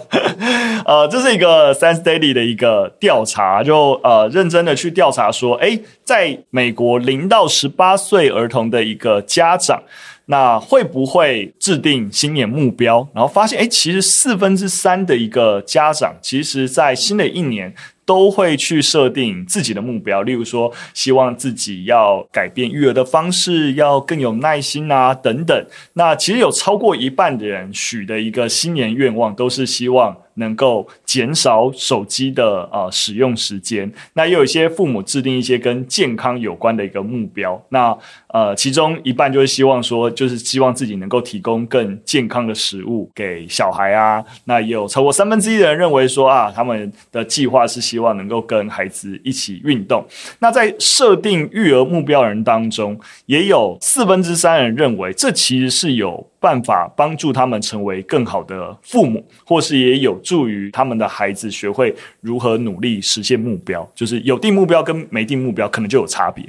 [0.86, 9.82] 呃，这是一个 Sense Daily 的一个调查，就呃认真的去调查说，诶，在美国零到十八岁儿童的一个家长，
[10.26, 13.06] 那会不会制定新年目标？
[13.14, 17.74] 然后发现，诶，其实四分之三的一个家长，其实在新的一年。
[18.04, 25.66] 都会去设定自己的目标，例如说，希望自己要改变育儿的方式，要更有耐心啊，等等。
[25.94, 30.16] 那其实有超过一半的人许的一个新年愿望，都是希望。
[30.34, 37.96] 能够减少手机的呃使用时间，那也有一些父母制定一些跟健康有关的一个目标，那
[38.28, 50.04] 呃其中一半就是希望说，就是希望自己能够提供更健康的食物给小孩啊，那也有超过三分之一的人认为说啊，他们的计划是希望能够跟孩子一起运动。
[50.40, 56.26] 那在设定育儿目标人当中，也有四分之三人认为这其实是有。
[56.44, 63.90] 办法帮助他们成为更好的父母，或是也有助于他们的孩子学会如何努力实现目标。
[63.94, 66.44] 就是有定目标跟没定目标，可能就有差别。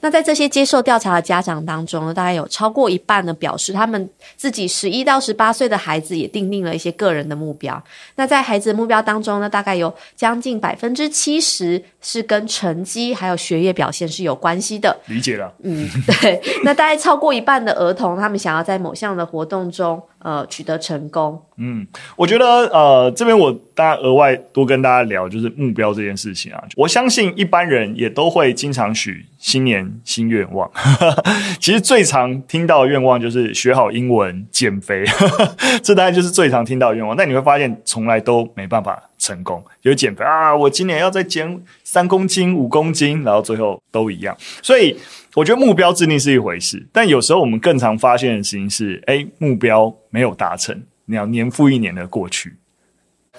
[0.00, 7.82] 那在这些接受调查的家长当中呢，大概有超过一半的表示，他们自己十一到十八岁的孩子也订定了一些个人的目标。
[8.14, 14.96] 那在孩子的目标当中呢，大概有将近百分之七十是跟成绩还有学业表现是有关系的。
[15.06, 15.88] 理解了，嗯，
[16.20, 16.40] 对。
[16.64, 21.40] 那大概超过一半的儿童，他们想要在某项的活动中呃取得成功。
[21.56, 30.70] 嗯，我觉得呃这边我大家额外多跟大家聊就是目标这件事情啊，我相信一般人也都会经常许新年新愿望。
[31.58, 35.04] 其实最常听到的愿望就是学好英文、减肥，
[35.82, 37.16] 这大概就是最常听到的愿望。
[37.16, 39.62] 但你会发现从来都没办法成功。
[39.82, 44.36] 有减肥啊，我今年要再减三公斤、五公斤，然后最后都一样。
[44.62, 44.96] 所以
[45.34, 50.82] 我觉得目标制定是一回事，但有时候我们更常发现的事情是，哎，目标没有达成。
[51.04, 52.54] 你要年复一年的过去，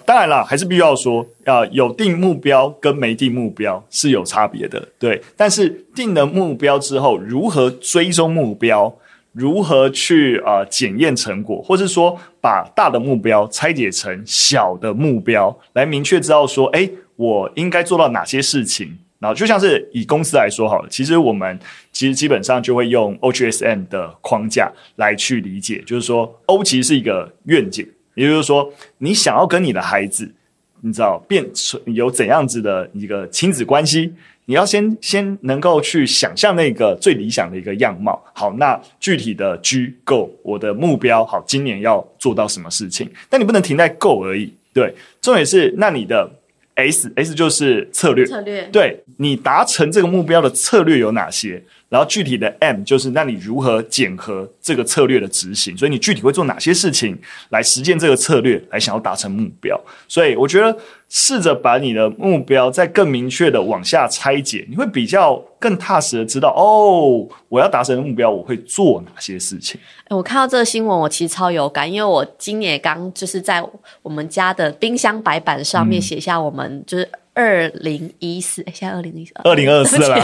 [0.05, 5.21] 当然了，还是必须要说，啊，有定目标跟没定目标是有差别的，对。
[5.37, 8.95] 但是定了目标之后，如何追踪目标，
[9.31, 18.97] 如何去啊检验成果，或是说把大的目标拆解成小的目标，来明确知道说，哎，我应该做到哪些事情。
[19.19, 21.59] 然后就像是以公司来说好了，其实我们
[21.91, 30.33] 其实基本上就会用 OGSM 的框架来去理解，就是说 O 其实是一个愿景，也就是说你想要跟你的孩子，
[30.79, 34.13] 你知道变成有怎样子的一个亲子关系，
[34.49, 38.19] 你要先先能够去想象那个最理想的一个样貌。
[38.33, 43.07] 好，那具体的 G Go 我的目标，好，今年要做到什么事情？
[43.29, 46.31] 但你不能停在 Go 而已，对，重点是那你的。
[46.75, 51.61] S S 就是策略，策略，对，你达成这个目标的策略有哪些？
[51.89, 55.75] 然后具体的 M 就是那你如何检核这个策略的执行？
[55.75, 57.17] 所以你具体会做哪些事情
[57.49, 59.79] 来实践这个策略，来想要达成目标？
[60.07, 60.77] 所以我觉得
[61.09, 69.81] 试着把你的目标再更明确的往下拆解，你会比较更踏实的知道哦，我要达成的目标我会做哪些事情。
[70.09, 73.67] 我看到这个新闻，我其实超有感，因为我今年刚就是在
[74.03, 77.09] 我们家的冰箱白板上面写下我们就是。
[77.33, 80.15] 二零一四，哎，现在二零一四，二零二四了。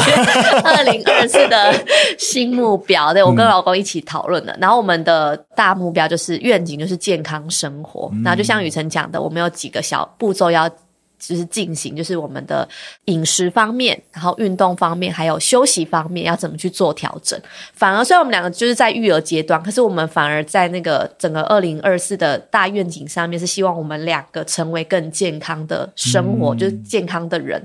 [0.63, 1.73] 二零二四的
[2.17, 4.53] 新目标，对，我跟老公一起讨论的。
[4.53, 8.11] 嗯、然后我们的大目标就是愿景，就是健康生活。
[8.23, 10.69] 然后就像雨辰讲的，我们有几个小步骤要。
[11.27, 12.67] 就是进行，就是我们的
[13.05, 17.39] 饮食方面，然后运动方面，还有休息方面要怎么去做调整。
[17.73, 27.63] 反而虽然我们两个就是在育儿阶段，可是我们反而在那个整个二零二四的大愿景上面，是希望我们两个成为更健康的生活，嗯、就是健康的人。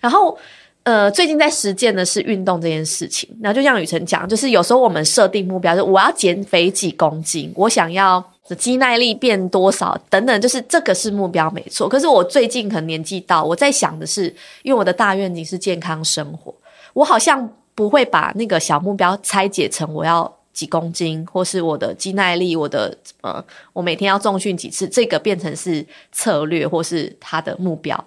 [0.00, 0.38] 然后，
[0.82, 3.28] 呃，最近在实践的是运动这件事情。
[3.42, 8.24] 然后就像雨辰讲，就是有时候我们设定目标，就我要减肥几公斤，我想要。
[8.48, 11.88] 的肌耐力变多少等等，就是这个是目标没错。
[11.88, 16.54] 可是我最近可能年纪到，我在想的是，因为我的大愿景是健康生活，
[16.94, 28.02] 我好像不会把那个小目标拆解成我要几公斤，或是我的肌耐力，我的呃，我每天要重训几次，这个变成是策略或是他的目标。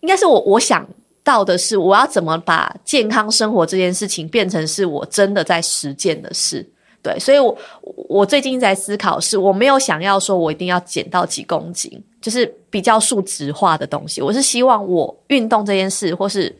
[0.00, 0.86] 应该是我我想
[1.22, 6.66] 到的是，我要怎么把健康生活这件事情变成是我真的在实践的事。
[7.06, 14.20] 对，所以我，我我最近在思考是，我没有想要说我一定要减到几公斤，就是比较数值化的东西。
[14.20, 16.52] 我是希望我运动这件事，或是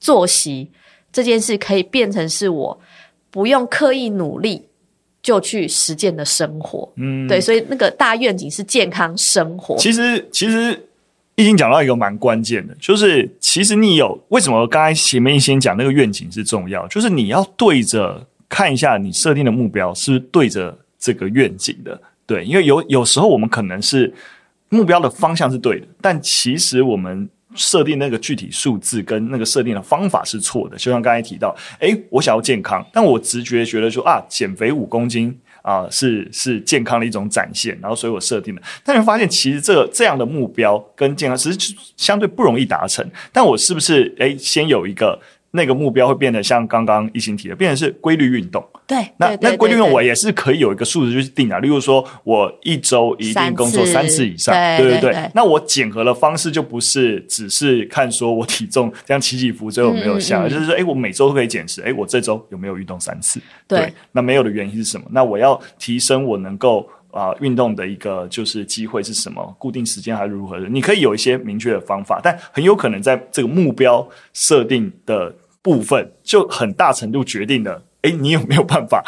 [0.00, 0.68] 作息
[1.12, 2.76] 这件事，可以变成是我
[3.30, 4.66] 不用刻意努力
[5.22, 6.92] 就去实践的生活。
[6.96, 9.76] 嗯，对，所以那个大愿景是健康生活。
[9.76, 10.76] 其实，其实
[11.36, 18.26] 已经讲到一个蛮关键的，就是其实你有为什么刚才前面先讲那个愿景是重要，就是你要对着。
[18.52, 24.12] 看一下你设定的目标是不是对着这个愿景的，对，因为有有时候我们可能是
[24.68, 30.76] 目标的方向是对的，但其实我们设定那个具体数字跟那个设定的方法是错的。
[30.76, 43.02] 就像刚才提到，诶，我想要健康，但我直觉觉得说啊，减肥五公斤啊，是是健康的一种展现，然后所以我设定了，但是发现其实这这样的目标跟健康其实相对不容易达成。
[43.32, 45.18] 但我是不是诶，先有一个？
[45.52, 48.66] 那个目标会变得像刚刚一心提的，变成是规律运动。
[48.86, 51.58] 对，那那规律运动我也是可以有一个数字去定啊。
[51.58, 55.30] 例如说，我一周一定工作三次以上，对对对。
[55.34, 63.40] 那我检核的方式就不是只是看说我体重这样起起伏最后有没有下就是说，哎，我每周都可以检视，哎，我这周有没有运动三次？
[63.68, 63.92] 对，对。
[64.10, 65.06] 那没有的原因是什么？
[65.10, 66.88] 那我要提升我能够。
[67.12, 69.54] 啊、呃，运动的一个就是机会是什么？
[69.58, 70.66] 固定时间还是如何的？
[70.66, 75.30] 你可以有一些明确的方法，但很有可能在这个目标设定的
[75.62, 79.02] 部分，就很大程度决定了，哎，你有没有办法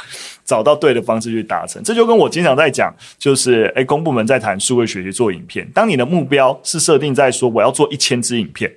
[0.44, 1.82] 找到对的方式去达成？
[1.82, 8.72] 这就跟我经常在讲，就是哎，公部门在谈数位学习做影片，当你的目标是设定在说我要做一千支影片。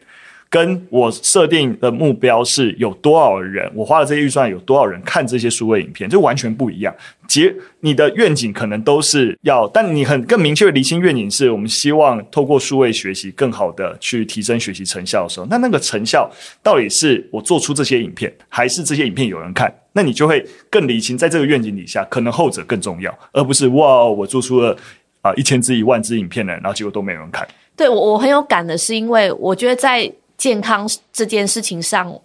[0.49, 6.93] 跟我设定的目标是有多少人，我花了这些预算有多少人看这些数位影片，就完全不一样。
[7.27, 16.31] 结你的愿景可能都是要，但你很更明确的厘清愿景是我们希望透过数位学习更好的去提升学习成效的时候，那那个成效
[16.63, 19.73] 到底是我做出这些影片，还是这些影片有人看？
[19.91, 24.77] 那你就会更理清，在这个愿景底下，可能后者更重要，而不是哇，我做出了
[25.21, 27.45] 啊一千支、一万支影片了，然后结果都没人看。
[27.75, 32.21] 对，我我很有感的是，因为我觉得在健康这件事情上。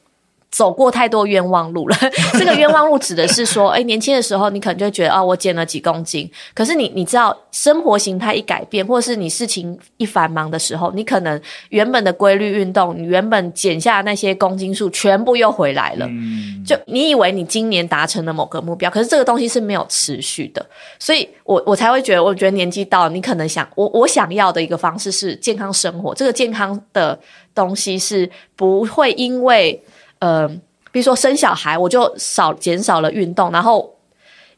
[0.52, 1.96] 走过太多冤枉路了。
[2.38, 6.30] 这个冤枉路指的是说， 哎，年轻的时候你可能就会觉得，哦，我减了几公斤。
[6.52, 16.06] 可是你你知道，生活形态一改变，或者是你事情一繁忙的时候，你可能原本的规律运动，你原本减下的那些公斤数，全部又回来了。
[16.06, 16.62] 嗯。
[16.66, 20.64] 就你以为你今年达成了某个目标，可是这个东西是没有持续的。
[20.98, 26.14] 所以我我才会觉得，我觉得年纪到了，你可能想，我我想要的一个方式是健康生活。
[26.14, 27.18] 这个健康的
[27.54, 29.82] 东西是不会因为。
[30.22, 30.46] 呃，
[30.92, 33.92] 比如说生小孩，我就少减少了运动，然后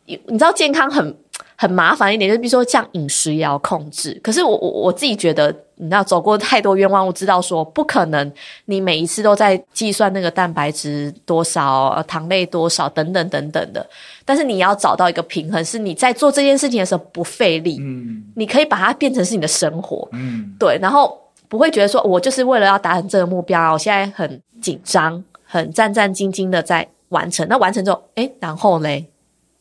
[0.05, 1.17] 你知道健康很
[1.57, 4.21] 很麻烦一点，就比如说像饮食也要控制。
[4.23, 8.31] 可是我我我自己觉得，你知道走过太多冤枉路，知道说不可能，
[8.67, 13.87] 你每一次都在计算那个蛋白质多少、糖类多少等等等等的。
[14.27, 25.25] 但是你要找到一个平衡，是你在做这件事情的时候不费力，嗯，你可以把它变成是你的生活，嗯，对，然后不会觉得说我就是为了要达成这个目标，我现在很紧张。
[25.55, 29.07] 很战战兢兢的在完成，那完成之后，哎，然后嘞，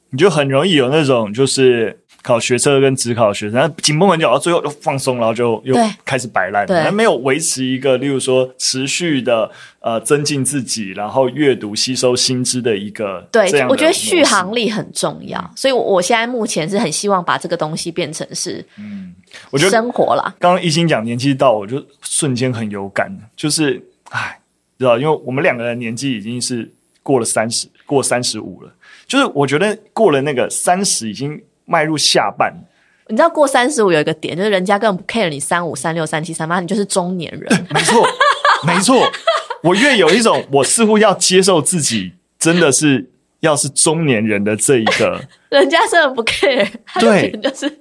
[0.09, 9.51] 你就很容易有那种就是考学车跟只考学生，紧绷很久，到最后就放松，然后就又开始摆烂，对，没有维持一个，例如说持续的
[9.81, 19.13] 呃增进自己，然后阅读吸收新知的一个，对，我觉得续航力很重要，所以我现在目前是很希望把这个东西变成是，嗯，
[19.51, 20.33] 我觉得生活啦。
[20.39, 23.79] 刚刚一心讲年纪到，我就瞬间很有感，就是
[24.09, 24.39] 唉。
[24.83, 28.71] 知道，因为我们两个人年纪已经是过了三十，过三十五了。
[29.07, 32.53] 就是我觉得过了那个三十，已经迈入下半。
[33.07, 37.49] 你知道过三十五有一个点，就是人家根本不 care 你三五、三六、三七、三八，你就是中年人。
[37.73, 38.07] 没错，
[38.65, 39.11] 没错。
[39.61, 43.09] 我越有一种，我似乎要接受自己，真的是
[43.41, 45.21] 要是中年人的这一个。
[45.49, 46.67] 人家真的不 care，
[46.99, 47.79] 对，就是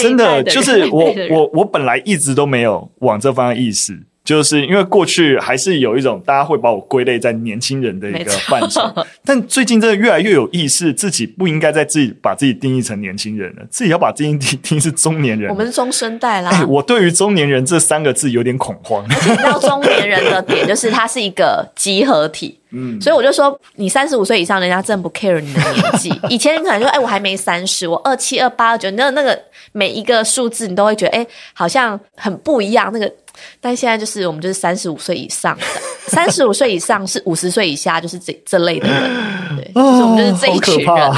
[0.00, 3.98] 真的就是我， 我，我本来一直都没有往这方向意识。
[4.24, 8.80] 就是因为过去还是有一种大家会把我归类在年轻人的一个范畴，
[9.22, 15.50] 但最近真的越来越有意识，自己不应该在自己把自己定义成年轻人了，自己要把自己定定义是中年人。
[15.50, 16.50] 我们是中生代啦。
[16.50, 19.04] 哎，我对于中年人这三个字有点恐慌。
[19.06, 26.10] 你知道中年人的点就是它是一个集合体， 嗯，所以我就说你三十五岁以上，人家真不 care 你的年纪。
[26.30, 29.38] 以前你可能说，哎，我还没三十，我二七、二八、二九，那那个
[29.72, 33.12] 每一个数字你都会觉得，哎，好像很不一样，那个。
[33.60, 35.64] 但现在就是我们就是三十五岁以上的，
[36.08, 41.16] 三十五岁以上是五十岁以下，就是这这类的人，对，就是我们就是这一群人，啊、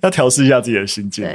[0.02, 1.26] 要调试一下自己的心境。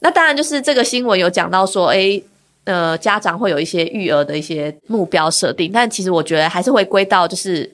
[0.00, 2.20] 那当然就是这个新闻有讲到说，哎，
[2.64, 7.70] 呃，家长会有一些育儿的一些目标设定，但其实我觉得还是回归到就是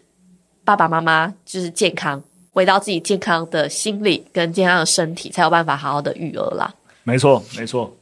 [0.65, 6.73] 爸爸妈妈就是健康，回到自己健康的心理跟健康的身体，才有办法好好的育儿啦。
[7.03, 7.95] 没错，没错。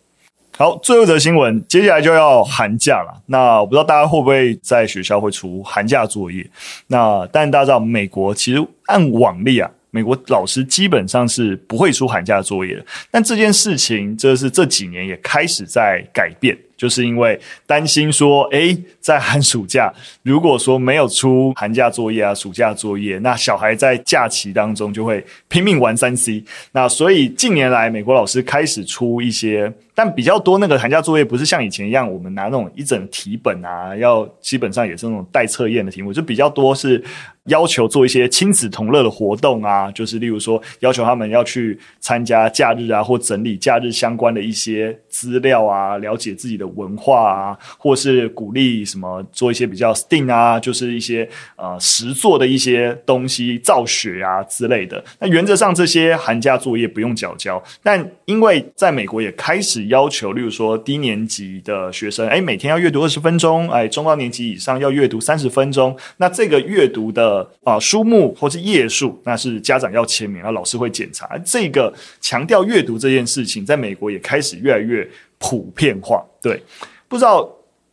[0.60, 3.22] 好，最后一则新闻，接下来就要寒假了。
[3.24, 6.46] 那我不知道大家会不会在学校会出寒假作业？
[6.88, 12.84] 那但大家知道，美国其实按往例啊，美国老师基本上是不会出寒假作业的。
[13.10, 16.54] 但这件事情，这是这几年也开始在改变。
[16.76, 26.44] 就是因为担心说，诶，在寒暑假， 如果说没有出寒假作业啊、暑假作业，那小孩在假期当中就会拼命玩三 C。
[26.72, 37.02] 那所以近年来，美国老师开始出一些，但比较多那个寒假作业不是像以前一样，我们拿那种一整题本啊，要基本上也是那种带测验的题目，就比较多是。
[37.44, 55.02] 要求做一些亲子同乐的活动啊， 就是例如说要求他们要去参加假日啊，或整理假日相关的一些资料啊，了解自己的文化啊，或是鼓励什么做一些比较 STEAM 啊，就是一些呃实作的一些东西，造血啊之类的。
[55.18, 65.96] 那原则上这些寒假作业不用缴交，但因为在美国也开始要求，例如说低年级的学生，哎，每天要阅读二十分钟，哎，中高年级以上要阅读三十分钟。
[66.16, 67.48] 那这个阅读的。
[67.62, 71.38] 啊，书目或是页数，那是家长要签名，然后老师会检查。
[71.44, 76.24] 这个强调阅读这件事情，在美国也开始越来越普遍化。
[76.40, 76.60] 对，
[77.06, 77.48] 不知道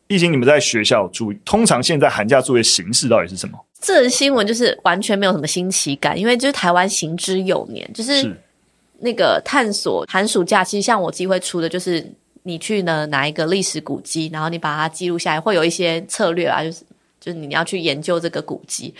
[0.07, 3.57] 一心你们在学校注意，通常现在寒假作业形式到底是什么？
[3.79, 8.35] 这新闻就是完全没有什么新奇感，因为就是台湾行之有年，就是
[8.99, 10.63] 那个探索寒暑假。
[10.63, 12.13] 其实像我自己会出的，就是。
[12.43, 16.81] 你去呢哪一个历史古迹，然后你把它记录下来，会有一些策略啊，就是
[17.27, 18.93] 就是你要去研究这个古籍，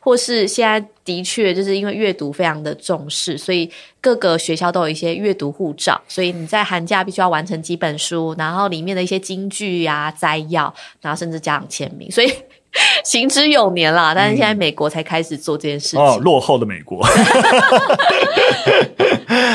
[0.00, 3.70] 或是现在的确就是因为阅读非常的重视，所以
[4.00, 12.32] 各个学校都有一些阅读护照，所以你在寒假必须要完成几本书，然后里面的一些金句呀、摘要，然后甚至家长签名，所以。
[13.04, 16.00] 行之有年啦，但是现在美国才开始做这件事情。
[16.00, 17.04] 嗯、哦，落后的美国。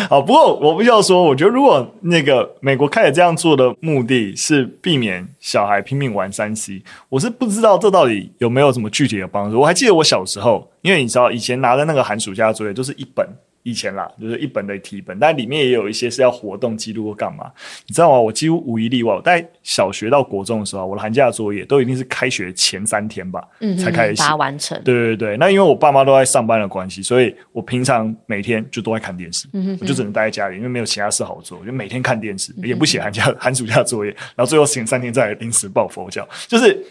[0.10, 9.60] 好，不过我必须要说，我觉得如果那个美国开始这样做的目的是避免小孩拼命玩三 C，我是不知道这到底有没有什么具体的帮助。
[9.60, 13.28] 我还记得我小时候，因为你知道以前拿的那个寒暑假作业都是一本。
[13.64, 17.52] 以前啦，就是一本的题本，但里面也有一些是要活动记录或干嘛，
[17.88, 18.20] 你知道吗？
[18.20, 24.82] 我几乎无一例外，我在小学到国中的时候，我的寒假作业都一定是开学前三天吧，嗯，才开始写，把它完成。
[24.84, 36.86] 对对对，那因为我爸妈都在上班的关系，所以我平常每天就都在看电视，嗯哼哼，我就只能待在家里，因为没有其他事好做，我就每天看电视，也不写寒假 寒暑假作业，然后最后前三天再临时抱佛脚，就是。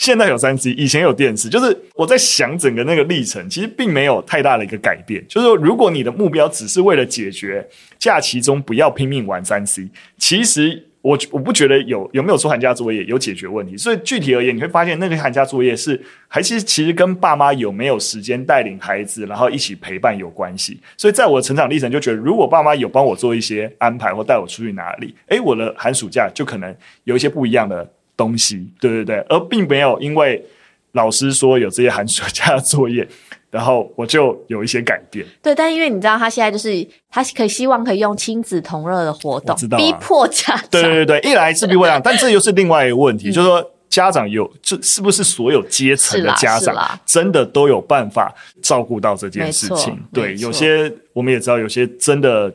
[0.00, 5.22] 现在有三 C，以前有电视，就是我在想整个那个历程，其实并没有太大的一个改变。
[5.28, 13.76] 就是说，如果你的目标只是为了解决假期中不要拼命玩三 C，其实我我不觉得有有没有做寒假作业有解决问题。
[13.76, 20.80] 所以具体而言，你会发现那个寒假作业是还是其实跟爸妈有没有时间带领孩子，然后一起陪伴有关系。
[20.96, 26.74] 所以在我的成长历程，就觉得如果爸妈有帮我做一些安排或带我出去哪里，诶，我的寒暑假就可能
[27.04, 27.86] 有一些不一样的。
[28.20, 30.44] 东西，对对对，而并没有因为
[30.92, 33.08] 老师说有这些寒暑假的作业，
[33.50, 35.24] 然后我就有一些改变。
[35.42, 40.68] 对，但因为你知道，他现在就是他可以希望可以用亲子同乐的活动，知道逼迫家长。
[40.70, 49.98] 对对对， 一来是逼迫家长，但这又是另外一个问题，就是说家长有这是不是所有阶层的家长真的都有办法照顾到这件事情？
[50.12, 52.52] 对，有些我们也知道，有些真的。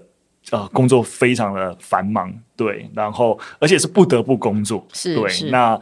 [0.51, 5.79] 呃，工作非常的繁忙，对，然后而且是不得不工作，是，对，是那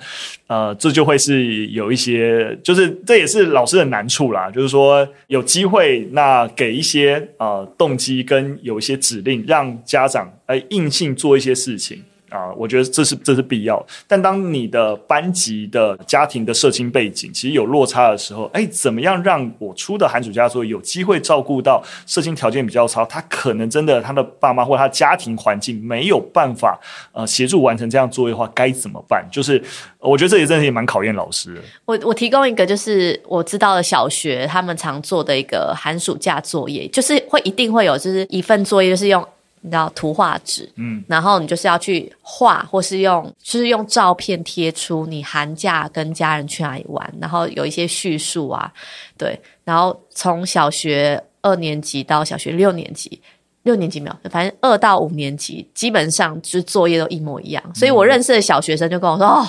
[0.47, 12.01] 呃，这就会是有一些，就是这也是老师的难处啦，就是说有机会，那给一些呃动机跟有一些指令，让家长来硬性做一些事情。
[12.33, 13.85] 啊，我觉得这是这是必要。
[14.07, 26.79] 但当你的班级的家庭的社经背景其实有落差的时候，哎，怎么样让我出的寒暑假作业有机会照顾到社经条件比较差，他可能真的他的爸妈或他家庭环境没有办法
[27.11, 29.23] 呃协助完成这样作业的话，该怎么办？
[29.31, 29.63] 就是
[29.99, 31.61] 我觉得这也真的也蛮考验老师的。
[31.85, 39.23] 我我提供一个就是我知道的小学他们常做的一个寒暑假作业，就是会一定会有就是一份作业就是用。
[39.65, 48.69] 你知道图画纸，嗯，然后你就是要去画，或是用，就是用照片贴出你寒假跟家人去哪里玩，然后有一些叙述啊，
[49.17, 53.21] 对，然后从小学二年级到小学六年级，
[53.61, 59.47] 六年级没有，反正二到五年级基本上就是作业都一模一样，所以我认识的小学生就跟我说，哦，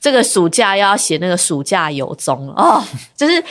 [0.00, 2.82] 这个暑假要写那个暑假游踪了，哦，
[3.16, 3.44] 就是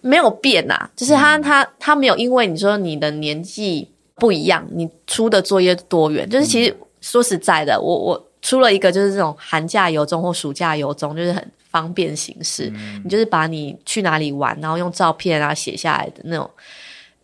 [0.00, 3.90] 没有变呐、啊，就是他他他没有因为你说你的年纪。
[4.16, 16.50] 不一样，你出的作业多元，就是其实说实在的，我我出了一个就是这种寒假游踪或暑假游踪，就是很方便形式，嗯、你就是把你去哪里玩，然后用照片啊写下来的那种。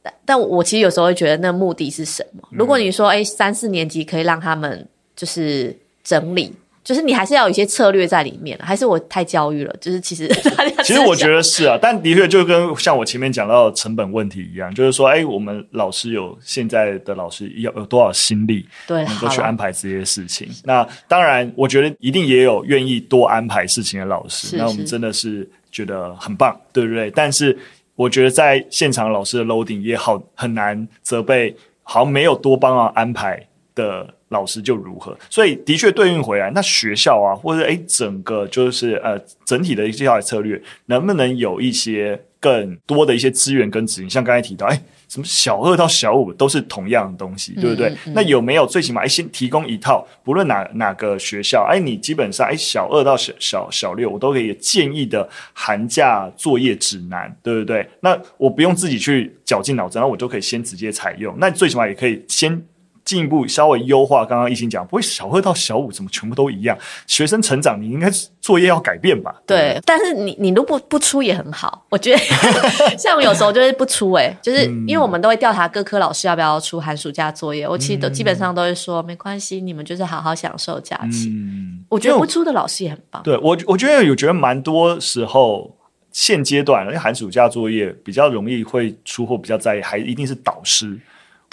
[0.03, 2.47] 但但我其实有时候会觉得那目的是什么？
[2.51, 4.87] 如果你说诶三四年级可以让他们
[5.17, 6.55] 就是整理。
[6.85, 9.75] 就是你还是要有一些策略在里面，还是我太教育了？
[9.81, 10.29] 就是其实，
[10.83, 20.49] 其实我觉得是啊，但的确就跟像我前面讲到的成本问题一样，就是说，哎，我们老师有现在的老师要有多少心力，对，能够去安排这些事情。
[20.65, 27.11] 那当然，我觉得一定也有愿意多安排事情的老师，那我们真的是觉得很棒，对不对？
[27.13, 27.57] 但是
[27.95, 31.55] 我觉得在现场老师的 loading 也好，很难责备，
[31.85, 34.15] 好像没有多帮忙安排的。
[34.33, 44.09] 老师就如何，所以的确对应回来，那学校啊，或者诶整个就是呃整体的一些教育策略，能不能有一些更多的一些资源跟指引？
[44.09, 47.91] 像刚才提到，诶什么小二到小五都是同样的东西，对不对？
[47.91, 57.87] 嗯嗯、那有没有最起码诶先提供一套，不论哪哪个学校，诶你基本上诶小二到小小小六，我都可以建议的寒假作业指南，对不对？
[58.01, 61.37] 那我不用自己去绞尽脑汁，然后我就可以先直接采用。
[61.39, 62.65] 那最起码也可以先。
[63.05, 66.77] 进一步稍微优化，刚刚一心讲，不会小二到小五怎么全部都一样？
[67.07, 68.09] 学生成长，你应该
[68.41, 69.35] 作业要改变吧？
[69.47, 72.19] 对，对但是你你如果不出也很好，我觉得
[72.97, 81.29] 像我有时候就是不出、欸，诶就是因为我们都会调查各科老师要不要出寒暑假作业，我其实都基本上都会说没关系，你们就是好好享受假期。
[81.31, 83.23] 嗯，我觉得不出的老师也很棒。
[83.23, 85.77] 对我，我觉得有觉得蛮多时候
[86.13, 90.99] 现阶段，因为寒暑假作业比较容易会出或比较在意，还一定是导师。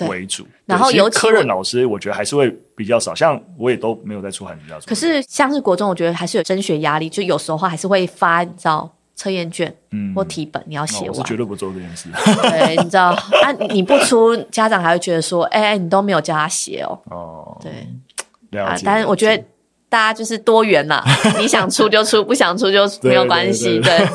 [0.08, 0.48] 为主。
[0.66, 4.80] 然后尤其科任老师，我觉得还是会比较少，像我也都没有在出寒暑假。
[4.86, 8.90] 可是像是国中，我觉得还是有升学压力，就有时候话还是会发，你知道。
[9.16, 11.10] 测验卷，嗯，或题本，你要写完。
[11.10, 12.08] 我是绝对不做这件事。
[12.42, 13.10] 对，你知道，
[13.44, 16.98] 啊，你不出，家长还会觉得说，哎、欸，你都没有叫他写哦。
[17.12, 19.44] 哦，对，啊，但是我觉得
[19.90, 21.04] 大家就是多元啦，
[21.40, 23.80] 你想出就出，不想出就没有关系。
[23.80, 24.06] 对，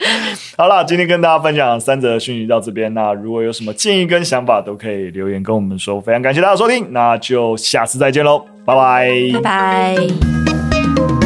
[0.58, 5.98] 好了，今天跟大家分享三则讯息到这边，那如果有什么建议跟想法，都可以留言跟我们说。
[6.00, 11.21] 非常感谢大家收听，那就下次再见喽，拜拜，拜拜。